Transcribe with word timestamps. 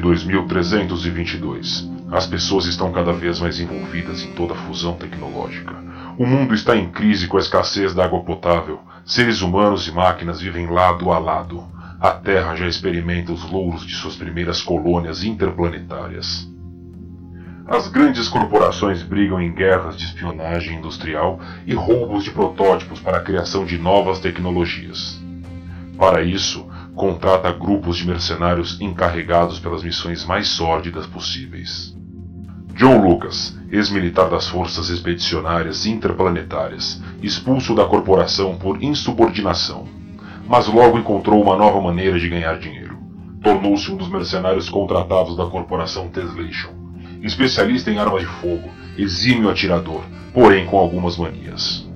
2322. 0.00 1.88
As 2.10 2.26
pessoas 2.26 2.66
estão 2.66 2.90
cada 2.90 3.12
vez 3.12 3.38
mais 3.38 3.60
envolvidas 3.60 4.22
em 4.22 4.32
toda 4.32 4.54
a 4.54 4.56
fusão 4.56 4.94
tecnológica. 4.94 5.74
O 6.18 6.26
mundo 6.26 6.54
está 6.54 6.76
em 6.76 6.90
crise 6.90 7.28
com 7.28 7.36
a 7.36 7.40
escassez 7.40 7.94
da 7.94 8.04
água 8.04 8.20
potável. 8.20 8.80
Seres 9.04 9.42
humanos 9.42 9.86
e 9.86 9.92
máquinas 9.92 10.40
vivem 10.40 10.66
lado 10.66 11.10
a 11.12 11.18
lado. 11.18 11.64
A 12.00 12.10
Terra 12.10 12.56
já 12.56 12.66
experimenta 12.66 13.32
os 13.32 13.48
louros 13.48 13.86
de 13.86 13.94
suas 13.94 14.16
primeiras 14.16 14.62
colônias 14.62 15.22
interplanetárias. 15.22 16.48
As 17.66 17.86
grandes 17.86 18.26
corporações 18.28 19.02
brigam 19.02 19.40
em 19.40 19.52
guerras 19.52 19.96
de 19.96 20.04
espionagem 20.04 20.78
industrial 20.78 21.38
e 21.64 21.74
roubos 21.74 22.24
de 22.24 22.30
protótipos 22.32 22.98
para 22.98 23.18
a 23.18 23.22
criação 23.22 23.64
de 23.64 23.78
novas 23.78 24.18
tecnologias. 24.18 25.20
Para 25.96 26.22
isso, 26.22 26.66
contrata 27.00 27.50
grupos 27.50 27.96
de 27.96 28.06
mercenários 28.06 28.78
encarregados 28.78 29.58
pelas 29.58 29.82
missões 29.82 30.22
mais 30.26 30.48
sórdidas 30.48 31.06
possíveis. 31.06 31.96
John 32.74 33.00
Lucas, 33.00 33.58
ex-militar 33.72 34.28
das 34.28 34.46
forças 34.46 34.90
expedicionárias 34.90 35.86
interplanetárias, 35.86 37.02
expulso 37.22 37.74
da 37.74 37.86
corporação 37.86 38.58
por 38.58 38.82
insubordinação, 38.82 39.88
mas 40.46 40.68
logo 40.68 40.98
encontrou 40.98 41.42
uma 41.42 41.56
nova 41.56 41.80
maneira 41.80 42.18
de 42.18 42.28
ganhar 42.28 42.58
dinheiro. 42.58 42.98
Tornou-se 43.42 43.90
um 43.90 43.96
dos 43.96 44.10
mercenários 44.10 44.68
contratados 44.68 45.34
da 45.38 45.46
corporação 45.46 46.06
Teslation 46.10 46.78
especialista 47.22 47.90
em 47.90 47.98
armas 47.98 48.20
de 48.20 48.26
fogo, 48.26 48.68
exímio 48.98 49.48
atirador, 49.48 50.02
porém 50.34 50.66
com 50.66 50.78
algumas 50.78 51.16
manias. 51.16 51.86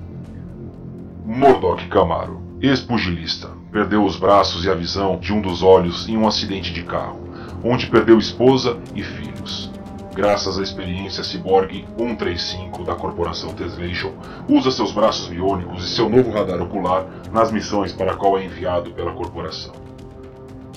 Murdoch 1.25 1.87
Camaro, 1.89 2.44
ex-pugilista, 2.61 3.49
perdeu 3.71 4.03
os 4.03 4.15
braços 4.15 4.65
e 4.65 4.69
a 4.69 4.73
visão 4.73 5.17
de 5.17 5.33
um 5.33 5.41
dos 5.41 5.61
olhos 5.61 6.07
em 6.07 6.17
um 6.17 6.27
acidente 6.27 6.71
de 6.71 6.83
carro, 6.83 7.19
onde 7.63 7.87
perdeu 7.87 8.17
esposa 8.17 8.77
e 8.95 9.03
filhos. 9.03 9.71
Graças 10.15 10.57
à 10.57 10.63
experiência 10.63 11.23
Cyborg 11.23 11.85
135 11.97 12.85
da 12.85 12.95
corporação 12.95 13.53
Teslation, 13.53 14.13
usa 14.47 14.71
seus 14.71 14.93
braços 14.93 15.27
biônicos 15.27 15.83
e 15.83 15.89
seu 15.89 16.09
novo 16.09 16.31
radar 16.31 16.61
ocular 16.61 17.05
nas 17.33 17.51
missões 17.51 17.91
para 17.91 18.13
a 18.13 18.15
qual 18.15 18.37
é 18.37 18.45
enviado 18.45 18.91
pela 18.91 19.11
corporação. 19.11 19.73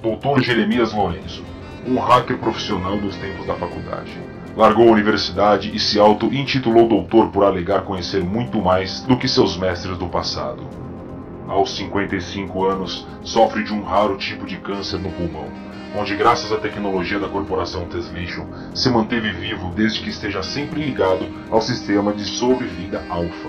Dr. 0.02 0.42
Jeremias 0.42 0.92
Lourenço, 0.92 1.44
um 1.86 1.98
hacker 2.00 2.38
profissional 2.38 2.98
dos 2.98 3.14
tempos 3.16 3.46
da 3.46 3.54
faculdade 3.54 4.12
largou 4.56 4.88
a 4.88 4.92
universidade 4.92 5.70
e 5.72 5.78
se 5.78 6.00
auto-intitulou 6.00 6.88
doutor 6.88 7.28
por 7.28 7.44
alegar 7.44 7.82
conhecer 7.82 8.24
muito 8.24 8.60
mais 8.60 9.02
do 9.02 9.16
que 9.16 9.28
seus 9.28 9.56
mestres 9.56 9.96
do 9.96 10.08
passado. 10.08 10.64
Aos 11.48 11.74
55 11.76 12.66
anos, 12.66 13.06
sofre 13.22 13.64
de 13.64 13.72
um 13.72 13.82
raro 13.82 14.18
tipo 14.18 14.44
de 14.44 14.58
câncer 14.58 14.98
no 14.98 15.10
pulmão, 15.10 15.46
onde, 15.96 16.14
graças 16.14 16.52
à 16.52 16.58
tecnologia 16.58 17.18
da 17.18 17.26
corporação 17.26 17.86
Teslation, 17.86 18.46
se 18.74 18.90
manteve 18.90 19.32
vivo 19.32 19.70
desde 19.74 20.00
que 20.00 20.10
esteja 20.10 20.42
sempre 20.42 20.84
ligado 20.84 21.26
ao 21.50 21.62
sistema 21.62 22.12
de 22.12 22.22
sobrevida 22.22 23.02
Alpha. 23.08 23.48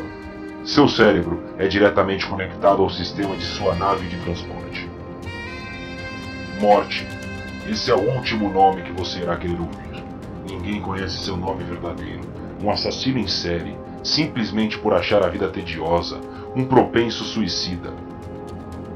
Seu 0.64 0.88
cérebro 0.88 1.44
é 1.58 1.68
diretamente 1.68 2.26
conectado 2.26 2.82
ao 2.82 2.90
sistema 2.90 3.36
de 3.36 3.44
sua 3.44 3.76
nave 3.76 4.08
de 4.08 4.16
transporte. 4.22 4.90
Morte. 6.62 7.06
Esse 7.70 7.92
é 7.92 7.96
o 7.96 8.16
último 8.16 8.50
nome 8.50 8.82
que 8.82 8.94
você 8.94 9.20
irá 9.20 9.36
querer 9.36 9.60
ouvir. 9.60 10.04
Ninguém 10.50 10.82
conhece 10.82 11.18
seu 11.18 11.36
nome 11.36 11.66
verdadeiro. 11.66 12.22
Um 12.64 12.72
assassino 12.72 13.20
em 13.20 13.28
série, 13.28 13.76
simplesmente 14.02 14.78
por 14.78 14.94
achar 14.94 15.24
a 15.24 15.30
vida 15.30 15.50
tediosa, 15.50 16.20
um 16.56 16.66
propenso 16.66 17.24
suicida. 17.24 17.94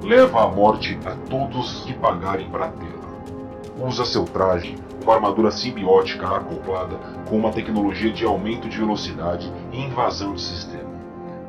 Leva 0.02 0.44
à 0.44 0.48
morte 0.48 0.98
a 1.06 1.16
todos 1.30 1.84
que 1.86 1.94
pagarem 1.94 2.50
para 2.50 2.70
tê-la. 2.70 3.88
Usa 3.88 4.06
seu 4.06 4.26
traje, 4.26 4.76
uma 5.04 5.16
armadura 5.16 5.52
simbiótica 5.52 6.28
acoplada 6.28 6.96
com 7.28 7.38
uma 7.38 7.52
tecnologia 7.52 8.12
de 8.12 8.26
aumento 8.26 8.68
de 8.68 8.78
velocidade 8.78 9.52
e 9.72 9.82
invasão 9.82 10.34
de 10.34 10.42
sistema. 10.42 10.92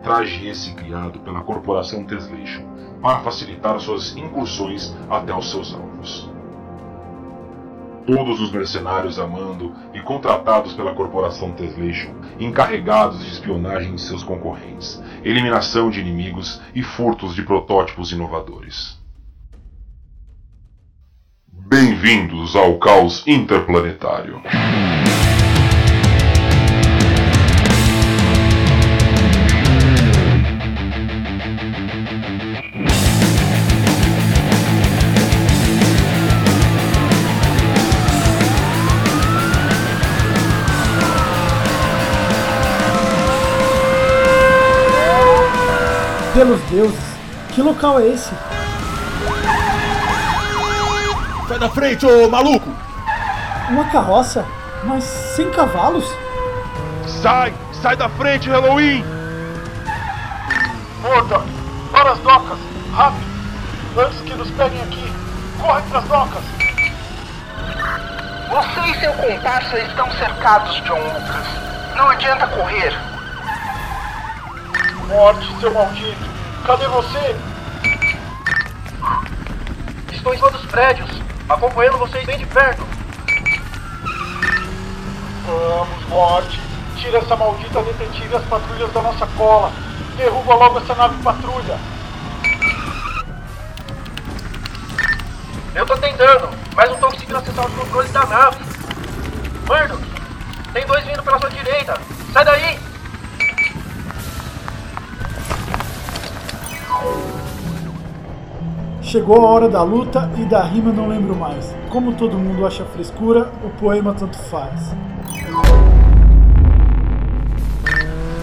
Traje 0.02 0.46
esse 0.46 0.72
criado 0.74 1.18
pela 1.20 1.42
corporação 1.42 2.04
Teslation 2.04 2.64
para 3.00 3.20
facilitar 3.20 3.78
suas 3.80 4.16
incursões 4.16 4.94
até 5.08 5.34
os 5.34 5.50
seus 5.50 5.74
alvos 5.74 6.33
todos 8.06 8.40
os 8.40 8.52
mercenários 8.52 9.18
amando 9.18 9.74
e 9.92 10.00
contratados 10.00 10.74
pela 10.74 10.94
corporação 10.94 11.52
Teslation, 11.52 12.14
encarregados 12.38 13.24
de 13.24 13.30
espionagem 13.30 13.94
de 13.94 14.00
seus 14.00 14.22
concorrentes, 14.22 15.02
eliminação 15.24 15.90
de 15.90 16.00
inimigos 16.00 16.60
e 16.74 16.82
furtos 16.82 17.34
de 17.34 17.42
protótipos 17.42 18.12
inovadores. 18.12 18.98
Bem-vindos 21.48 22.54
ao 22.54 22.78
caos 22.78 23.26
interplanetário. 23.26 24.40
Pelos 46.34 46.60
deuses, 46.62 46.98
que 47.54 47.62
local 47.62 48.00
é 48.00 48.08
esse? 48.08 48.32
Sai 51.46 51.58
da 51.60 51.70
frente, 51.70 52.04
ô 52.04 52.28
maluco! 52.28 52.68
Uma 53.70 53.84
carroça? 53.84 54.44
Mas 54.82 55.04
sem 55.04 55.48
cavalos? 55.52 56.04
Sai! 57.06 57.54
Sai 57.80 57.96
da 57.96 58.08
frente, 58.08 58.50
Halloween! 58.50 59.04
Morda! 61.02 61.40
Para 61.92 62.10
as 62.10 62.18
docas! 62.18 62.58
Rápido! 62.92 63.24
Antes 63.96 64.20
que 64.22 64.34
nos 64.34 64.50
peguem 64.50 64.82
aqui! 64.82 65.12
Corre 65.60 65.82
para 65.82 65.98
as 66.00 66.04
docas! 66.06 66.42
Você 68.50 68.80
e 68.90 69.00
seu 69.00 69.12
comparsa 69.12 69.78
estão 69.78 70.10
cercados, 70.12 70.82
John 70.82 70.98
Lucas. 70.98 71.46
Não 71.94 72.08
adianta 72.08 72.48
correr. 72.48 73.13
Morte, 75.08 75.60
seu 75.60 75.72
maldito! 75.72 76.24
Cadê 76.66 76.86
você? 76.88 77.36
Estou 80.12 80.32
em 80.32 80.36
cima 80.38 80.50
dos 80.50 80.64
prédios, 80.66 81.10
acompanhando 81.48 81.98
vocês 81.98 82.24
bem 82.24 82.38
de 82.38 82.46
perto. 82.46 82.82
Vamos, 85.46 86.08
Morte! 86.08 86.60
Tira 86.96 87.18
essa 87.18 87.36
maldita 87.36 87.82
detetive 87.82 88.32
e 88.32 88.36
as 88.36 88.44
patrulhas 88.44 88.92
da 88.92 89.02
nossa 89.02 89.26
cola! 89.36 89.70
Derruba 90.16 90.54
logo 90.54 90.78
essa 90.78 90.94
nave 90.94 91.22
patrulha! 91.22 91.78
Eu 95.74 95.84
tô 95.84 95.96
tentando, 95.98 96.48
mas 96.74 96.88
não 96.88 96.96
tô 96.96 97.10
conseguindo 97.10 97.36
acessar 97.36 97.66
os 97.66 97.74
controles 97.74 98.12
da 98.12 98.24
nave. 98.24 98.64
Murdoch, 99.66 100.02
tem 100.72 100.86
dois 100.86 101.04
vindo 101.04 101.22
pela 101.22 101.38
sua 101.38 101.50
direita. 101.50 102.00
Sai 102.32 102.44
daí! 102.44 102.93
Chegou 109.14 109.46
a 109.46 109.48
hora 109.48 109.68
da 109.68 109.80
luta 109.80 110.28
e 110.36 110.44
da 110.44 110.64
rima 110.64 110.90
não 110.90 111.06
lembro 111.06 111.36
mais. 111.36 111.72
Como 111.88 112.14
todo 112.14 112.36
mundo 112.36 112.66
acha 112.66 112.84
frescura, 112.84 113.48
o 113.62 113.70
poema 113.70 114.12
tanto 114.12 114.36
faz. 114.36 114.92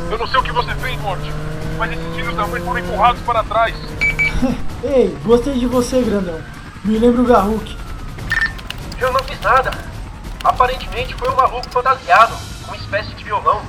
Eu 0.10 0.18
não 0.18 0.26
sei 0.26 0.40
o 0.40 0.44
que 0.44 0.54
você 0.54 0.74
fez, 0.76 0.98
Morte, 1.02 1.30
mas 1.78 1.92
esses 1.92 2.16
filhos 2.16 2.34
da 2.38 2.48
mãe 2.48 2.62
foram 2.62 2.80
empurrados 2.80 3.22
para 3.24 3.44
trás. 3.44 3.76
Ei, 4.82 5.14
gostei 5.26 5.60
de 5.60 5.68
você, 5.68 6.02
grandão. 6.04 6.40
Me 6.86 6.98
lembra 6.98 7.22
o 7.22 7.26
Garruk. 7.26 7.78
Eu 8.98 9.12
não 9.12 9.20
fiz 9.24 9.42
nada. 9.42 9.72
Aparentemente 10.42 11.14
foi 11.16 11.28
um 11.28 11.36
maluco 11.36 11.70
fantasiado, 11.70 12.34
uma 12.66 12.78
espécie 12.78 13.14
de 13.14 13.26
violão. 13.26 13.62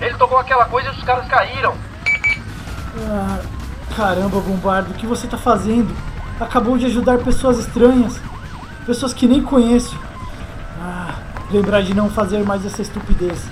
Ele 0.00 0.14
tocou 0.14 0.38
aquela 0.38 0.64
coisa 0.64 0.88
e 0.88 0.92
os 0.92 1.04
caras 1.04 1.28
caíram. 1.28 1.74
Ah, 3.06 3.38
caramba, 3.96 4.38
Bombardo, 4.40 4.90
o 4.90 4.94
que 4.94 5.06
você 5.06 5.26
tá 5.26 5.38
fazendo? 5.38 5.96
Acabou 6.38 6.76
de 6.76 6.84
ajudar 6.84 7.18
pessoas 7.18 7.58
estranhas. 7.58 8.20
Pessoas 8.84 9.14
que 9.14 9.26
nem 9.26 9.42
conheço. 9.42 9.98
Ah, 10.78 11.14
lembrar 11.50 11.80
de 11.80 11.94
não 11.94 12.10
fazer 12.10 12.44
mais 12.44 12.66
essa 12.66 12.82
estupidez. 12.82 13.48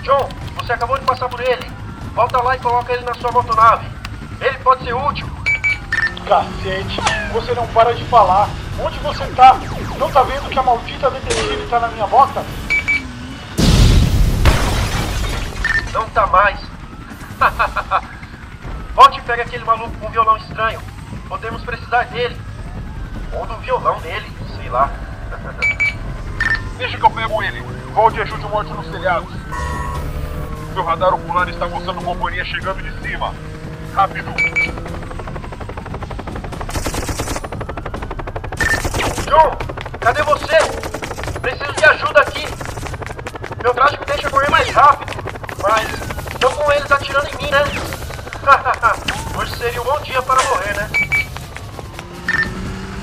John, 0.00 0.28
você 0.56 0.72
acabou 0.72 0.98
de 0.98 1.04
passar 1.04 1.28
por 1.28 1.40
ele. 1.42 1.70
Volta 2.14 2.40
lá 2.42 2.56
e 2.56 2.58
coloca 2.58 2.90
ele 2.94 3.04
na 3.04 3.12
sua 3.14 3.30
motonave. 3.30 3.86
Ele 4.40 4.58
pode 4.58 4.82
ser 4.82 4.94
útil. 4.94 5.28
Cacete, 6.26 7.00
você 7.34 7.54
não 7.54 7.66
para 7.68 7.94
de 7.94 8.04
falar. 8.04 8.48
Onde 8.80 8.98
você 9.00 9.26
tá? 9.36 9.60
Não 9.98 10.10
tá 10.10 10.22
vendo 10.22 10.48
que 10.48 10.58
a 10.58 10.62
maldita 10.62 11.10
detetive 11.10 11.66
tá 11.68 11.80
na 11.80 11.88
minha 11.88 12.06
bota? 12.06 12.42
Não 15.92 16.08
tá 16.08 16.26
mais. 16.28 16.58
Volte 18.94 19.18
e 19.18 19.22
pegue 19.22 19.42
aquele 19.42 19.64
maluco 19.64 19.96
com 19.98 20.06
um 20.06 20.10
violão 20.10 20.36
estranho. 20.36 20.80
Podemos 21.28 21.62
precisar 21.62 22.04
dele. 22.04 22.40
Ou 23.32 23.44
do 23.44 23.56
violão 23.56 23.98
dele, 24.00 24.30
sei 24.56 24.68
lá. 24.70 24.88
Deixa 26.78 26.96
que 26.96 27.04
eu 27.04 27.10
pego 27.10 27.42
ele. 27.42 27.60
Volte 27.92 28.18
e 28.18 28.22
ajude 28.22 28.44
o 28.44 28.48
morte 28.48 28.72
nos 28.72 28.86
telhados. 28.86 29.32
Meu 30.74 30.84
radar 30.84 31.12
ocular 31.14 31.48
está 31.48 31.66
mostrando 31.66 32.04
companhia 32.04 32.44
chegando 32.44 32.82
de 32.82 33.02
cima. 33.02 33.34
Rápido. 33.94 34.30
John, 39.28 39.58
cadê 40.00 40.22
você? 40.22 40.58
Preciso 41.40 41.72
de 41.72 41.84
ajuda 41.84 42.20
aqui. 42.20 42.46
Meu 43.62 43.74
me 43.74 44.06
deixa 44.06 44.30
correr 44.30 44.50
mais 44.50 44.68
rápido, 44.70 45.12
mas 45.62 45.88
estão 46.32 46.52
com 46.52 46.72
eles 46.72 46.92
atirando 46.92 47.28
em 47.28 47.36
mim, 47.42 47.50
né? 47.50 47.93
Seria 49.64 49.80
um 49.80 49.84
bom 49.86 49.98
dia 50.02 50.20
para 50.20 50.42
morrer, 50.42 50.76
né? 50.76 50.90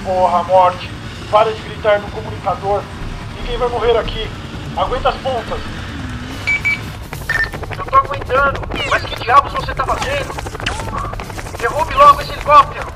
Porra, 0.06 0.44
morte. 0.44 0.92
Para 1.32 1.52
de 1.52 1.60
gritar 1.60 2.00
no 2.00 2.12
comunicador. 2.12 2.84
Ninguém 3.36 3.58
vai 3.58 3.68
morrer 3.68 3.98
aqui. 3.98 4.30
Aguenta 4.78 5.10
as 5.10 5.16
pontas. 5.16 5.60
Eu 7.76 7.84
tô 7.84 7.98
aguentando, 7.98 8.62
mas 8.92 9.04
que 9.04 9.24
diabos 9.24 9.52
você 9.54 9.74
tá 9.74 9.84
fazendo? 9.84 11.58
Derrube 11.58 11.96
logo 11.96 12.22
esse 12.22 12.32
helicóptero! 12.32 12.88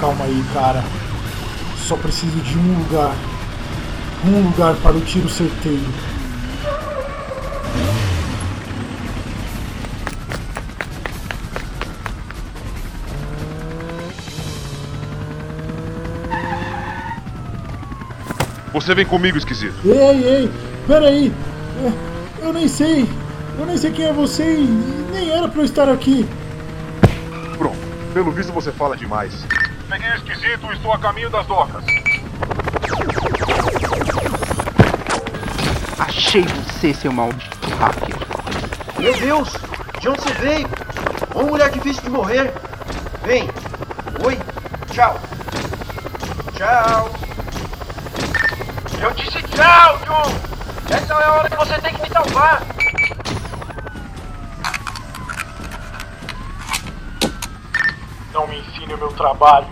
Calma 0.00 0.24
aí, 0.24 0.44
cara. 0.52 0.82
Só 1.86 1.96
preciso 1.96 2.40
de 2.40 2.58
um 2.58 2.78
lugar. 2.80 3.14
Um 4.24 4.42
lugar 4.42 4.74
para 4.82 4.96
o 4.96 5.00
tiro 5.02 5.28
certeiro. 5.28 5.86
Você 18.72 18.94
vem 18.94 19.04
comigo, 19.04 19.36
esquisito. 19.36 19.74
Ei, 19.84 20.24
ei, 20.24 20.50
peraí. 20.86 21.32
É, 21.84 22.44
Eu 22.46 22.52
nem 22.52 22.68
sei. 22.68 23.08
Eu 23.58 23.66
nem 23.66 23.76
sei 23.76 23.90
quem 23.90 24.06
é 24.06 24.12
você 24.12 24.44
e 24.44 24.66
nem 25.12 25.30
era 25.30 25.48
pra 25.48 25.60
eu 25.60 25.64
estar 25.64 25.88
aqui. 25.88 26.26
Pronto. 27.58 27.76
Pelo 28.14 28.30
visto 28.32 28.52
você 28.52 28.72
fala 28.72 28.96
demais. 28.96 29.32
Peguei 29.88 30.10
o 30.10 30.14
esquisito 30.14 30.66
e 30.70 30.74
estou 30.74 30.92
a 30.92 30.98
caminho 30.98 31.28
das 31.30 31.46
docas. 31.46 31.84
Achei 35.98 36.42
você, 36.42 36.94
seu 36.94 37.12
maldito 37.12 37.68
hacker. 37.78 38.16
Meu 38.98 39.14
Deus! 39.18 39.52
De 40.00 40.08
onde 40.08 40.22
você 40.22 40.32
veio? 40.34 40.68
Uma 41.34 41.44
mulher 41.44 41.70
difícil 41.70 42.02
de 42.02 42.10
morrer. 42.10 42.52
Vem. 43.24 43.48
Oi. 44.24 44.38
Tchau. 44.92 45.20
Tchau. 46.56 47.10
Eu 49.00 49.10
disse 49.12 49.40
John! 49.40 50.94
Essa 50.94 51.14
é 51.14 51.24
a 51.24 51.32
hora 51.32 51.48
que 51.48 51.56
você 51.56 51.80
tem 51.80 51.94
que 51.94 52.02
me 52.02 52.08
salvar! 52.10 52.60
Não 58.30 58.46
me 58.46 58.58
ensine 58.58 58.92
o 58.92 58.98
meu 58.98 59.10
trabalho. 59.14 59.66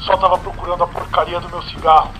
Só 0.00 0.14
tava 0.18 0.36
procurando 0.36 0.84
a 0.84 0.86
porcaria 0.86 1.40
do 1.40 1.48
meu 1.48 1.62
cigarro. 1.62 2.12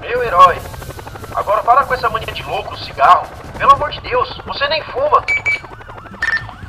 Meu 0.00 0.22
herói. 0.22 0.60
Agora 1.34 1.62
para 1.62 1.84
com 1.84 1.94
essa 1.94 2.10
mania 2.10 2.34
de 2.34 2.42
louco 2.42 2.76
cigarro. 2.76 3.26
Pelo 3.56 3.72
amor 3.72 3.90
de 3.90 4.00
Deus, 4.02 4.38
você 4.44 4.68
nem 4.68 4.82
fuma. 4.84 5.24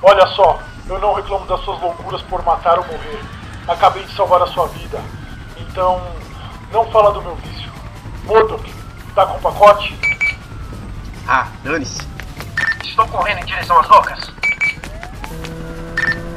Olha 0.01 0.25
só, 0.27 0.59
eu 0.87 0.99
não 0.99 1.13
reclamo 1.13 1.45
das 1.45 1.59
suas 1.61 1.79
loucuras 1.81 2.21
por 2.23 2.43
matar 2.43 2.79
ou 2.79 2.85
morrer. 2.85 3.21
Acabei 3.67 4.03
de 4.03 4.15
salvar 4.15 4.41
a 4.41 4.47
sua 4.47 4.67
vida. 4.67 5.01
Então, 5.57 6.01
não 6.71 6.89
fala 6.91 7.11
do 7.11 7.21
meu 7.21 7.35
vício. 7.35 7.71
Murdoch, 8.23 8.63
tá 9.13 9.25
com 9.25 9.37
o 9.37 9.41
pacote? 9.41 9.99
Ah, 11.27 11.47
dane-se. 11.63 12.01
Estou 12.83 13.07
correndo 13.07 13.39
em 13.39 13.45
direção 13.45 13.79
às 13.79 13.87
docas. 13.87 14.31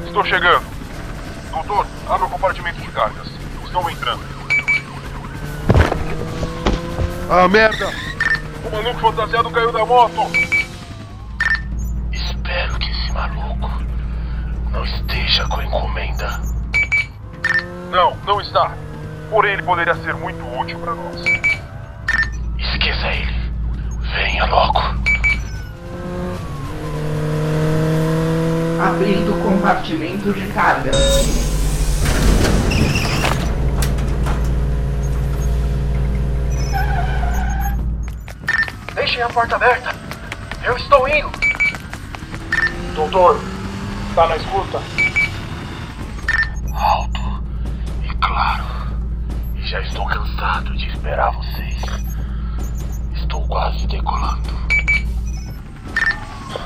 Estou 0.07 0.25
chegando. 0.25 0.65
Doutor, 1.51 1.87
abra 2.09 2.27
o 2.27 2.31
compartimento 2.31 2.81
de 2.81 2.89
cargas. 2.89 3.29
Estou 3.65 3.89
entrando. 3.89 4.23
Ah, 7.31 7.49
merda! 7.49 7.91
O 8.65 8.71
maluco 8.71 9.01
fantasiado 9.01 9.51
caiu 9.51 9.73
da 9.73 9.87
moto! 9.87 10.52
Esteja 15.33 15.49
com 15.49 15.63
encomenda. 15.63 16.41
Não, 17.91 18.15
não 18.27 18.41
está. 18.41 18.77
Porém, 19.31 19.55
ele 19.55 19.63
poderia 19.63 19.95
ser 19.95 20.15
muito 20.15 20.45
útil 20.61 20.79
para 20.79 20.95
nós. 20.95 21.23
Esqueça 22.59 23.07
ele. 23.09 23.51
Venha 24.15 24.45
logo. 24.45 24.79
Abrindo 28.87 29.35
o 29.35 29.43
compartimento 29.43 30.35
de 30.35 30.47
carga. 30.53 30.91
Deixem 38.95 39.23
a 39.23 39.29
porta 39.31 39.57
aberta. 39.57 39.95
Eu 40.63 40.77
estou 40.77 41.09
indo. 41.09 41.31
Doutor, 42.95 43.41
tá 44.15 44.27
na 44.27 44.37
escuta? 44.37 45.12
Alto 46.83 47.45
e 48.03 48.13
claro. 48.17 48.65
E 49.55 49.63
já 49.65 49.81
estou 49.83 50.05
cansado 50.05 50.77
de 50.77 50.89
esperar 50.89 51.31
vocês. 51.31 51.81
Estou 53.15 53.47
quase 53.47 53.87
decolando. 53.87 54.51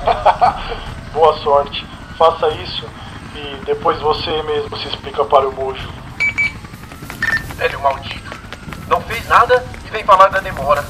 Boa 1.13 1.37
sorte. 1.41 1.87
Faça 2.17 2.49
isso 2.55 2.89
e 3.35 3.63
depois 3.67 4.01
você 4.01 4.43
mesmo 4.45 4.75
se 4.79 4.89
explica 4.89 5.23
para 5.23 5.47
o 5.47 5.55
Mojo. 5.55 5.93
Velho 7.57 7.81
maldito. 7.83 8.41
Não 8.89 9.03
fez 9.03 9.29
nada 9.29 9.63
e 9.87 9.91
vem 9.91 10.03
falar 10.03 10.29
da 10.29 10.41
demora. 10.41 10.83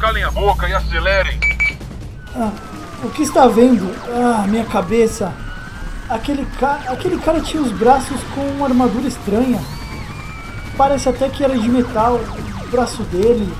Calem 0.00 0.24
a 0.24 0.32
boca 0.32 0.68
e 0.68 0.74
acelerem! 0.74 1.38
Ah, 2.34 2.50
o 3.04 3.10
que 3.10 3.22
está 3.22 3.46
vendo? 3.46 3.94
Ah, 4.12 4.44
minha 4.48 4.64
cabeça. 4.64 5.45
Aquele, 6.08 6.46
ca... 6.58 6.80
Aquele 6.88 7.18
cara 7.18 7.40
tinha 7.40 7.62
os 7.62 7.72
braços 7.72 8.20
com 8.34 8.40
uma 8.52 8.66
armadura 8.66 9.08
estranha. 9.08 9.60
Parece 10.76 11.08
até 11.08 11.28
que 11.28 11.42
era 11.42 11.58
de 11.58 11.68
metal. 11.68 12.20
O 12.62 12.68
braço 12.68 13.02
dele. 13.04 13.52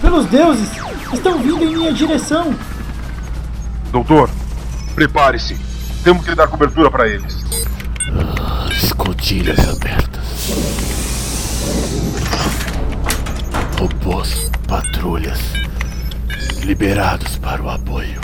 Pelos 0.00 0.26
deuses! 0.26 0.70
Estão 1.12 1.38
vindo 1.38 1.62
em 1.62 1.76
minha 1.76 1.92
direção! 1.92 2.52
Doutor, 3.92 4.28
prepare-se. 4.94 5.56
Temos 6.02 6.24
que 6.24 6.34
dar 6.34 6.48
cobertura 6.48 6.90
para 6.90 7.08
eles. 7.08 7.44
Escotilhas 8.70 9.58
abertas. 9.68 10.15
Robôs, 13.80 14.50
patrulhas. 14.68 15.40
Liberados 16.64 17.36
para 17.38 17.62
o 17.62 17.68
apoio. 17.68 18.20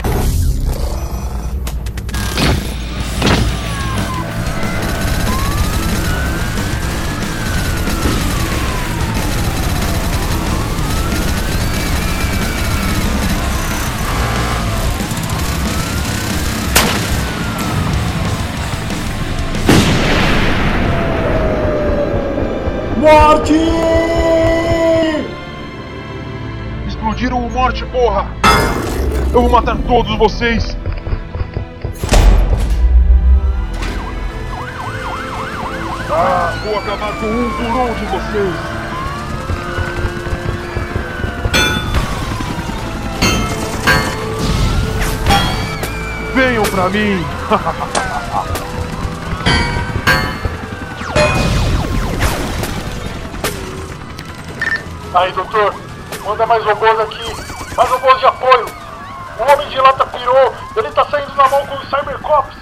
Morte! 23.03 23.59
Explodiram 26.87 27.45
o 27.45 27.49
morte, 27.51 27.85
porra! 27.87 28.25
Eu 29.33 29.41
vou 29.41 29.49
matar 29.49 29.77
todos 29.85 30.17
vocês! 30.17 30.77
Ah, 36.09 36.53
vou 36.63 36.79
acabar 36.79 37.11
com 37.19 37.25
um 37.25 37.49
por 37.49 37.65
um 37.65 37.93
de 37.93 38.05
vocês! 38.05 38.55
Venham 46.33 46.63
pra 46.63 46.89
mim! 46.89 47.21
Aí, 55.15 55.31
doutor, 55.31 55.75
manda 56.25 56.45
mais 56.47 56.65
robôs 56.65 56.99
aqui. 56.99 57.75
Mais 57.77 57.89
robôs 57.89 58.19
de 58.19 58.25
apoio. 58.25 58.65
O 59.37 59.51
homem 59.51 59.69
de 59.69 59.79
lata 59.79 60.07
pirou. 60.07 60.55
Ele 60.75 60.89
tá 60.89 61.05
saindo 61.05 61.35
na 61.35 61.47
mão 61.49 61.65
com 61.67 61.75
os 61.75 61.87
Cybercops. 61.87 62.55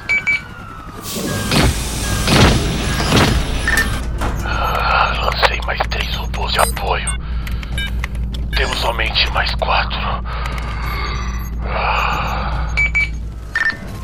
Ah, 4.46 5.13
lancei 5.24 5.62
mais 5.65 5.79
três 5.89 6.13
robôs 6.17 6.51
de 6.51 6.60
apoio. 6.60 7.10
Temos 8.58 8.77
somente 8.79 9.31
mais 9.31 9.55
quatro. 9.55 10.00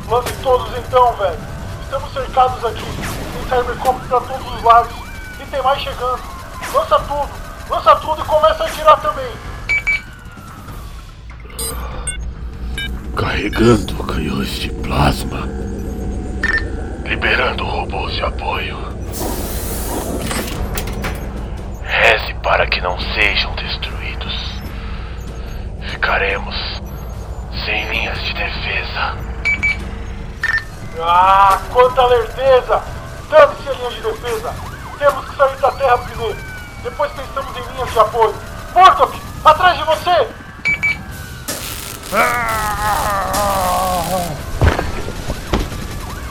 Lance 0.08 0.34
todos 0.42 0.78
então, 0.78 1.14
velho. 1.18 1.40
Estamos 1.84 2.14
cercados 2.14 2.64
aqui. 2.64 2.86
Tem 3.50 3.60
Cybercops 3.60 4.08
pra 4.08 4.22
todos 4.22 4.54
os 4.54 4.64
lados. 4.64 4.96
E 5.38 5.46
tem 5.48 5.62
mais 5.62 5.82
chegando. 5.82 6.22
Lança 6.74 6.98
tudo. 7.00 7.47
Lança 7.70 7.96
tudo 7.98 8.22
e 8.22 8.26
começa 8.26 8.64
a 8.64 8.68
atirar 8.68 9.02
também. 9.02 9.32
Carregando 13.16 14.04
canhões 14.06 14.50
de 14.60 14.70
plasma. 14.70 15.42
Liberando 17.04 17.66
robôs 17.66 18.14
de 18.14 18.24
apoio. 18.24 18.78
Reze 21.84 22.34
para 22.36 22.66
que 22.68 22.80
não 22.80 22.98
sejam 23.00 23.54
destruídos. 23.56 24.62
Ficaremos 25.90 26.56
sem 27.66 27.90
linhas 27.90 28.22
de 28.22 28.34
defesa. 28.34 29.18
Ah, 31.00 31.60
quanta 31.74 32.02
alerteza! 32.02 32.82
Dane-se 33.30 33.70
a 33.70 33.74
linha 33.74 33.92
de 33.92 34.02
defesa! 34.02 34.56
Temos 34.98 35.30
que 35.30 35.36
sair 35.36 35.58
da 35.58 35.72
Terra 35.74 35.98
primeiro. 35.98 36.47
Depois 36.90 37.12
pensamos 37.12 37.52
em 37.58 37.74
linhas 37.74 37.92
de 37.92 38.00
apoio. 38.00 38.34
Murdoch, 38.74 39.22
atrás 39.44 39.78
de 39.78 39.84
você! 39.84 40.30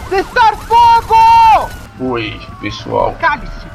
Cessar 0.09 0.57
fogo! 0.57 1.71
Oi, 2.01 2.41
pessoal. 2.59 3.15
Cale-se! 3.21 3.67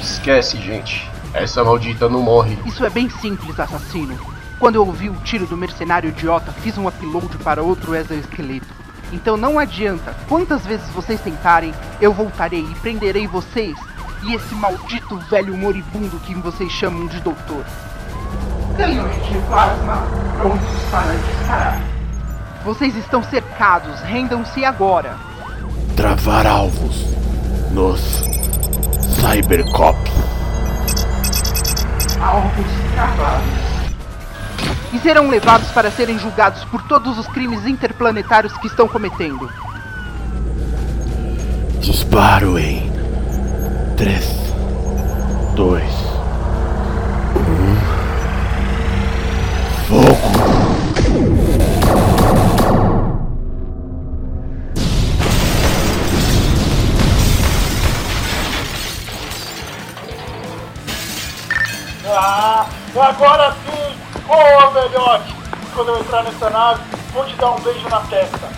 Esquece, 0.00 0.58
gente. 0.58 1.10
Essa 1.34 1.64
maldita 1.64 2.08
não 2.08 2.22
morre. 2.22 2.56
Isso 2.64 2.84
é 2.84 2.90
bem 2.90 3.10
simples, 3.10 3.58
assassino. 3.58 4.16
Quando 4.60 4.76
eu 4.76 4.86
ouvi 4.86 5.10
o 5.10 5.16
tiro 5.24 5.44
do 5.44 5.56
mercenário 5.56 6.10
idiota, 6.10 6.52
fiz 6.52 6.78
um 6.78 6.86
upload 6.86 7.36
para 7.38 7.64
outro 7.64 7.96
exoesqueleto. 7.96 8.81
Então 9.12 9.36
não 9.36 9.58
adianta. 9.58 10.14
Quantas 10.28 10.64
vezes 10.64 10.88
vocês 10.90 11.20
tentarem, 11.20 11.74
eu 12.00 12.12
voltarei 12.12 12.64
e 12.64 12.74
prenderei 12.76 13.26
vocês 13.26 13.76
e 14.24 14.34
esse 14.34 14.54
maldito 14.54 15.16
velho 15.30 15.56
moribundo 15.56 16.18
que 16.20 16.34
vocês 16.34 16.70
chamam 16.72 17.06
de 17.06 17.20
doutor. 17.20 17.64
Canhões 18.76 19.26
de 19.26 19.38
plasma 19.48 20.06
prontos 20.38 20.82
para 20.90 21.12
disparar. 21.14 21.80
Vocês 22.64 22.96
estão 22.96 23.22
cercados, 23.24 24.00
rendam-se 24.00 24.64
agora. 24.64 25.16
Travar 25.96 26.46
alvos 26.46 27.04
nos 27.72 28.00
Cybercops. 29.20 30.12
Alvos 32.20 32.66
travados. 32.94 33.61
E 34.92 34.98
serão 34.98 35.30
levados 35.30 35.70
para 35.70 35.90
serem 35.90 36.18
julgados 36.18 36.62
por 36.64 36.82
todos 36.82 37.18
os 37.18 37.26
crimes 37.28 37.66
interplanetários 37.66 38.54
que 38.58 38.66
estão 38.66 38.86
cometendo. 38.86 39.50
Disparo 41.80 42.58
em 42.58 42.92
3, 43.96 44.52
2, 45.56 45.82
1. 45.82 45.86
Fogo! 49.88 50.42
Ah, 62.14 62.66
agora 62.94 63.54
sim! 63.64 63.71
Boa, 64.26 64.70
velhote! 64.70 65.34
Quando 65.74 65.88
eu 65.88 66.00
entrar 66.00 66.22
nessa 66.22 66.50
nave, 66.50 66.82
vou 67.12 67.24
te 67.24 67.34
dar 67.36 67.52
um 67.52 67.60
beijo 67.60 67.88
na 67.88 68.00
testa. 68.00 68.48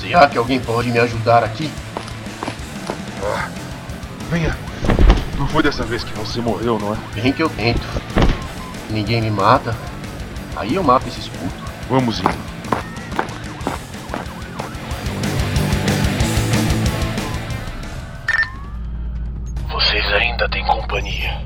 Será 0.00 0.28
que 0.28 0.36
alguém 0.36 0.60
pode 0.60 0.90
me 0.90 0.98
ajudar 0.98 1.44
aqui? 1.44 1.70
Venha. 4.30 4.56
Não 5.38 5.46
foi 5.46 5.62
dessa 5.62 5.84
vez 5.84 6.02
que 6.04 6.12
você 6.14 6.40
morreu, 6.40 6.78
não 6.78 6.92
é? 6.92 6.96
Bem 7.14 7.32
que 7.32 7.42
eu 7.42 7.48
tento. 7.48 7.86
Ninguém 8.90 9.20
me 9.20 9.30
mata. 9.30 9.76
Aí 10.56 10.74
eu 10.74 10.82
mato 10.82 11.06
esses 11.08 11.28
putos. 11.28 11.70
Vamos 11.88 12.18
indo. 12.20 12.52
Vocês 19.70 20.06
ainda 20.12 20.48
têm 20.48 20.64
companhia. 20.66 21.40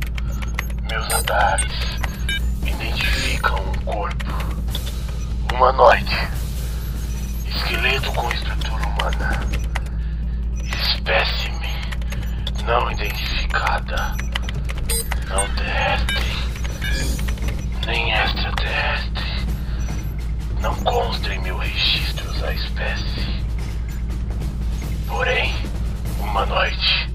Meus 0.89 1.07
radares 1.09 1.97
identificam 2.69 3.57
um 3.59 3.85
corpo 3.85 4.33
humanoide, 5.53 6.29
esqueleto 7.49 8.13
com 8.13 8.31
estrutura 8.33 8.87
humana, 8.87 9.41
espécime 10.63 11.57
não 12.67 12.91
identificada, 12.91 14.13
não 15.29 15.49
terrestre, 15.55 16.27
nem 17.87 18.13
extraterrestre. 18.13 19.25
Não 20.61 20.75
consta 20.83 21.33
em 21.33 21.39
mil 21.43 21.57
registros 21.59 22.43
a 22.43 22.53
espécie. 22.53 23.45
Porém, 25.07 25.55
humanoide. 26.19 27.09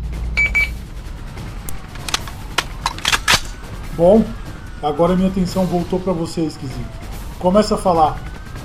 Bom, 3.98 4.24
agora 4.82 5.16
minha 5.16 5.30
atenção 5.30 5.66
voltou 5.66 6.00
pra 6.00 6.14
você, 6.14 6.42
esquisito. 6.42 6.90
Começa 7.40 7.76
a 7.76 7.78
falar. 7.78 8.18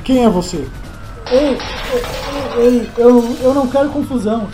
Quem 0.05 0.25
é 0.25 0.29
você? 0.29 0.69
Ei, 1.31 1.59
ei, 2.57 2.63
ei, 2.63 2.91
eu, 2.97 3.37
eu 3.41 3.55
não 3.55 3.69
quero 3.69 3.91
confusão. 3.91 4.49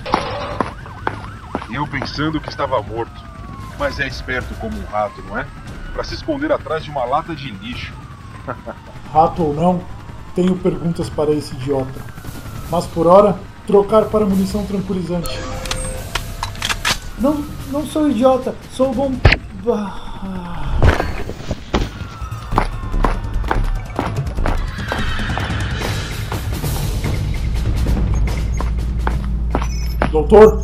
Eu 1.70 1.86
pensando 1.86 2.40
que 2.40 2.48
estava 2.48 2.80
morto. 2.82 3.32
Mas 3.78 3.98
é 3.98 4.06
esperto 4.06 4.54
como 4.60 4.78
um 4.78 4.84
rato, 4.84 5.22
não 5.22 5.38
é? 5.38 5.46
Para 5.92 6.04
se 6.04 6.14
esconder 6.14 6.52
atrás 6.52 6.84
de 6.84 6.90
uma 6.90 7.04
lata 7.04 7.34
de 7.34 7.50
lixo. 7.50 7.92
Rato 9.12 9.42
ou 9.42 9.54
não, 9.54 9.82
tenho 10.34 10.56
perguntas 10.56 11.08
para 11.10 11.32
esse 11.32 11.54
idiota. 11.54 12.00
Mas 12.70 12.86
por 12.86 13.06
hora, 13.06 13.36
trocar 13.66 14.06
para 14.06 14.24
munição 14.24 14.64
tranquilizante. 14.64 15.38
Não, 17.18 17.44
não 17.70 17.86
sou 17.86 18.08
idiota, 18.10 18.54
sou 18.72 18.94
bom. 18.94 19.12
Ah. 19.68 20.81
Doutor, 30.22 30.62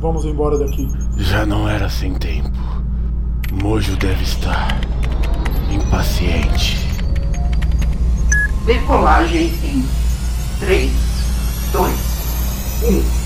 vamos 0.00 0.24
embora 0.24 0.56
daqui. 0.56 0.88
Já 1.16 1.44
não 1.44 1.68
era 1.68 1.88
sem 1.88 2.14
tempo. 2.14 2.56
Mojo 3.60 3.96
deve 3.96 4.22
estar 4.22 4.80
impaciente. 5.68 6.78
Decolagem 8.64 9.46
em 9.64 9.84
3, 10.60 10.92
2, 11.72 11.92
1. 12.84 13.17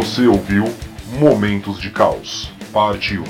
Você 0.00 0.26
ouviu 0.26 0.64
Momentos 1.18 1.78
de 1.78 1.90
Caos, 1.90 2.50
Parte 2.72 3.18
1. 3.18 3.24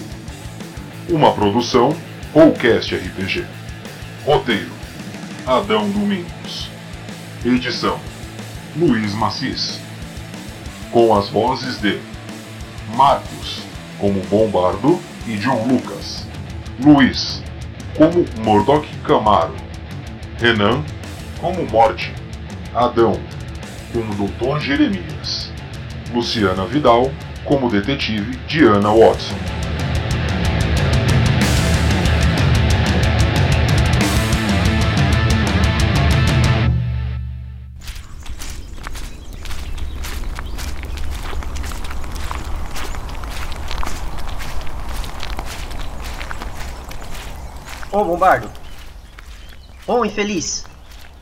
Uma 1.13 1.33
produção 1.33 1.93
Rollcast 2.33 2.95
RPG. 2.95 3.45
Roteiro: 4.25 4.71
Adão 5.45 5.91
Domingos. 5.91 6.71
Edição: 7.45 7.99
Luiz 8.77 9.13
Macis. 9.15 9.81
Com 10.93 11.13
as 11.13 11.29
vozes 11.29 11.81
de 11.81 11.99
Marcos, 12.95 13.63
como 13.99 14.21
Bombardo 14.27 15.01
e 15.27 15.37
John 15.39 15.67
Lucas. 15.67 16.25
Luiz, 16.79 17.43
como 17.97 18.25
Murdoch 18.45 18.87
Camaro. 19.05 19.57
Renan, 20.39 20.85
como 21.41 21.67
Morte. 21.67 22.15
Adão, 22.73 23.21
como 23.93 24.15
Dr. 24.15 24.61
Jeremias. 24.61 25.51
Luciana 26.13 26.65
Vidal 26.65 27.11
como 27.45 27.71
detetive 27.71 28.37
Diana 28.47 28.91
Watson. 28.93 29.35
Ô, 47.93 48.05
Bombardo. 48.05 48.51
Ô, 49.87 50.05
infeliz. 50.05 50.65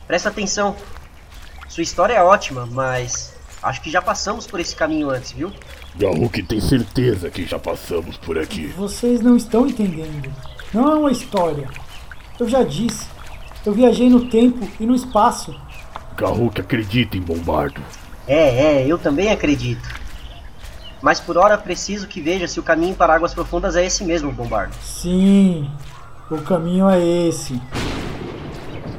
Presta 0.05 0.29
atenção. 0.29 0.75
Sua 1.67 1.83
história 1.83 2.13
é 2.13 2.21
ótima, 2.21 2.65
mas 2.67 3.28
acho 3.61 3.81
que 3.81 3.89
já 3.89 4.01
passamos 4.01 4.47
por 4.47 4.59
esse 4.59 4.75
caminho 4.75 5.09
antes, 5.09 5.31
viu? 5.31 5.51
Garruk 5.95 6.41
tem 6.43 6.61
certeza 6.61 7.29
que 7.29 7.45
já 7.45 7.59
passamos 7.59 8.17
por 8.17 8.37
aqui. 8.37 8.67
Vocês 8.67 9.21
não 9.21 9.35
estão 9.35 9.67
entendendo. 9.67 10.31
Não 10.73 10.91
é 10.91 10.95
uma 10.95 11.11
história. 11.11 11.67
Eu 12.39 12.47
já 12.47 12.63
disse. 12.63 13.07
Eu 13.65 13.73
viajei 13.73 14.09
no 14.09 14.25
tempo 14.29 14.67
e 14.79 14.85
no 14.85 14.95
espaço. 14.95 15.55
Garruk 16.15 16.59
acredita 16.59 17.17
em 17.17 17.21
Bombardo. 17.21 17.81
É, 18.27 18.81
é, 18.81 18.87
eu 18.87 18.97
também 18.97 19.31
acredito. 19.31 19.87
Mas 21.01 21.19
por 21.19 21.37
hora 21.37 21.57
preciso 21.57 22.07
que 22.07 22.21
veja 22.21 22.47
se 22.47 22.59
o 22.59 22.63
caminho 22.63 22.95
para 22.95 23.15
águas 23.15 23.33
profundas 23.33 23.75
é 23.75 23.85
esse 23.85 24.03
mesmo, 24.03 24.31
Bombardo. 24.31 24.75
Sim, 24.81 25.69
o 26.29 26.37
caminho 26.41 26.89
é 26.89 26.99
esse. 26.99 27.59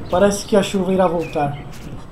Parece 0.09 0.45
que 0.45 0.57
a 0.57 0.63
chuva 0.63 0.91
irá 0.91 1.07
voltar. 1.07 1.57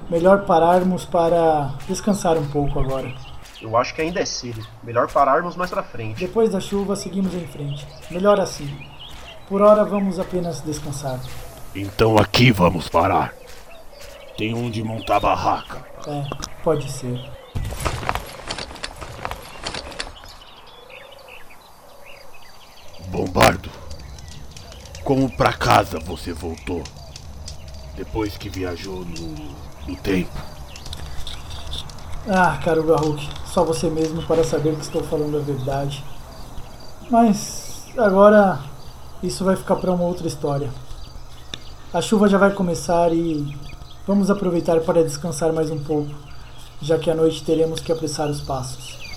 Melhor 0.09 0.43
pararmos 0.45 1.05
para 1.05 1.75
descansar 1.87 2.35
um 2.35 2.47
pouco 2.47 2.79
agora. 2.79 3.13
Eu 3.61 3.77
acho 3.77 3.93
que 3.93 4.01
ainda 4.01 4.19
é 4.19 4.25
cedo. 4.25 4.65
Melhor 4.81 5.11
pararmos 5.11 5.55
mais 5.55 5.69
pra 5.69 5.83
frente. 5.83 6.19
Depois 6.19 6.49
da 6.49 6.59
chuva, 6.59 6.95
seguimos 6.95 7.33
em 7.35 7.45
frente. 7.45 7.85
Melhor 8.09 8.39
assim. 8.39 8.67
Por 9.47 9.61
hora, 9.61 9.85
vamos 9.85 10.17
apenas 10.17 10.61
descansar. 10.61 11.19
Então 11.75 12.17
aqui 12.17 12.51
vamos 12.51 12.89
parar. 12.89 13.35
Tem 14.35 14.55
onde 14.55 14.83
montar 14.83 15.17
a 15.17 15.19
barraca. 15.19 15.85
É, 16.07 16.23
pode 16.63 16.89
ser. 16.91 17.19
Bombardo, 23.09 23.69
como 25.03 25.29
pra 25.35 25.53
casa 25.53 25.99
você 25.99 26.31
voltou? 26.31 26.83
Depois 27.95 28.37
que 28.37 28.49
viajou 28.49 29.03
no, 29.03 29.68
no 29.87 29.95
tempo. 29.95 30.31
Ah, 32.27 32.59
caro 32.63 32.83
Garruk, 32.83 33.27
só 33.45 33.63
você 33.63 33.89
mesmo 33.89 34.21
para 34.23 34.43
saber 34.43 34.75
que 34.75 34.81
estou 34.81 35.03
falando 35.03 35.37
a 35.37 35.41
verdade. 35.41 36.03
Mas 37.09 37.85
agora 37.97 38.59
isso 39.23 39.43
vai 39.43 39.55
ficar 39.55 39.75
para 39.77 39.91
uma 39.91 40.03
outra 40.03 40.27
história. 40.27 40.69
A 41.91 42.01
chuva 42.01 42.29
já 42.29 42.37
vai 42.37 42.53
começar 42.53 43.11
e 43.11 43.57
vamos 44.05 44.29
aproveitar 44.29 44.79
para 44.81 45.03
descansar 45.03 45.51
mais 45.51 45.71
um 45.71 45.79
pouco, 45.83 46.13
já 46.79 46.99
que 46.99 47.09
à 47.09 47.15
noite 47.15 47.43
teremos 47.43 47.79
que 47.79 47.91
apressar 47.91 48.29
os 48.29 48.41
passos. 48.41 49.08